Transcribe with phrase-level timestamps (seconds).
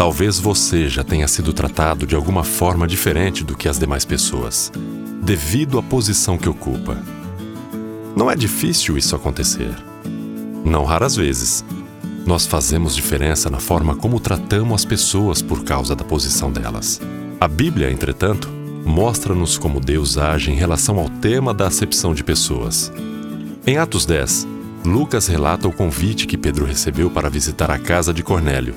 [0.00, 4.72] Talvez você já tenha sido tratado de alguma forma diferente do que as demais pessoas,
[5.22, 6.96] devido à posição que ocupa.
[8.16, 9.76] Não é difícil isso acontecer.
[10.64, 11.62] Não raras vezes,
[12.24, 16.98] nós fazemos diferença na forma como tratamos as pessoas por causa da posição delas.
[17.38, 18.48] A Bíblia, entretanto,
[18.86, 22.90] mostra-nos como Deus age em relação ao tema da acepção de pessoas.
[23.66, 24.48] Em Atos 10,
[24.82, 28.74] Lucas relata o convite que Pedro recebeu para visitar a casa de Cornélio.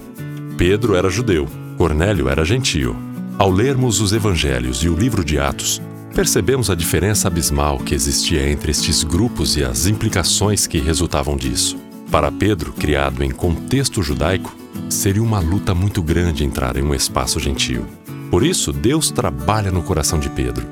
[0.57, 2.95] Pedro era judeu, Cornélio era gentio.
[3.39, 5.81] Ao lermos os evangelhos e o livro de Atos,
[6.13, 11.75] percebemos a diferença abismal que existia entre estes grupos e as implicações que resultavam disso.
[12.11, 14.55] Para Pedro, criado em contexto judaico,
[14.89, 17.85] seria uma luta muito grande entrar em um espaço gentil.
[18.29, 20.67] Por isso, Deus trabalha no coração de Pedro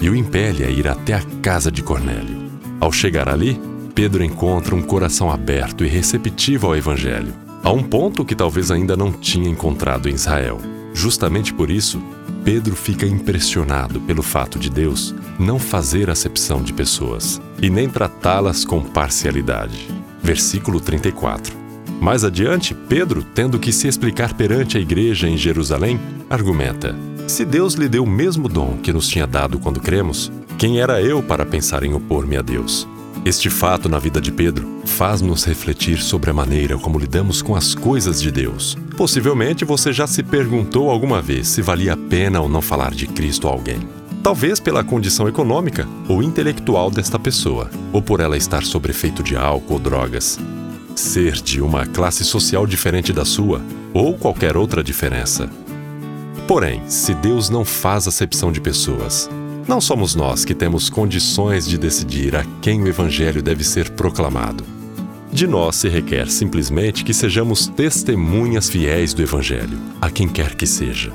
[0.00, 2.50] e o impele a ir até a casa de Cornélio.
[2.80, 3.60] Ao chegar ali,
[3.94, 8.94] Pedro encontra um coração aberto e receptivo ao Evangelho, a um ponto que talvez ainda
[8.94, 10.60] não tinha encontrado em Israel.
[10.92, 12.00] Justamente por isso,
[12.44, 18.66] Pedro fica impressionado pelo fato de Deus não fazer acepção de pessoas e nem tratá-las
[18.66, 19.88] com parcialidade.
[20.22, 21.56] Versículo 34.
[22.00, 26.94] Mais adiante, Pedro, tendo que se explicar perante a igreja em Jerusalém, argumenta:
[27.26, 31.00] Se Deus lhe deu o mesmo dom que nos tinha dado quando cremos, quem era
[31.00, 32.86] eu para pensar em opor-me a Deus?
[33.24, 37.74] Este fato na vida de Pedro faz-nos refletir sobre a maneira como lidamos com as
[37.74, 38.76] coisas de Deus.
[38.98, 43.06] Possivelmente você já se perguntou alguma vez se valia a pena ou não falar de
[43.06, 43.78] Cristo a alguém.
[44.22, 49.34] Talvez pela condição econômica ou intelectual desta pessoa, ou por ela estar sob efeito de
[49.34, 50.38] álcool ou drogas.
[50.94, 53.62] Ser de uma classe social diferente da sua,
[53.94, 55.48] ou qualquer outra diferença.
[56.46, 59.30] Porém, se Deus não faz acepção de pessoas,
[59.66, 64.64] não somos nós que temos condições de decidir a quem o Evangelho deve ser proclamado.
[65.32, 70.66] De nós se requer simplesmente que sejamos testemunhas fiéis do Evangelho, a quem quer que
[70.66, 71.12] seja.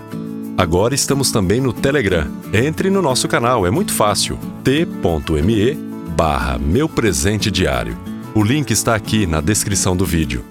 [0.58, 2.28] Agora estamos também no Telegram.
[2.52, 4.38] Entre no nosso canal, é muito fácil.
[4.62, 5.74] t.me
[6.18, 7.98] barra Meu Presente Diário.
[8.36, 10.44] O link está aqui na descrição do vídeo.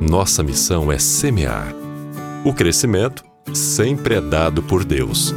[0.00, 1.72] Nossa missão é semear.
[2.44, 5.32] O crescimento sempre é dado por Deus.